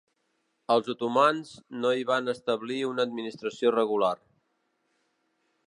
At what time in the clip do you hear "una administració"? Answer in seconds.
2.93-3.75